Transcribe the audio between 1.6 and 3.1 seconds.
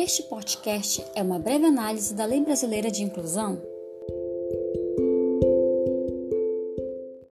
análise da Lei Brasileira de